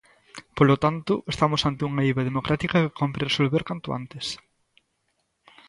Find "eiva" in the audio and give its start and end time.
2.07-2.27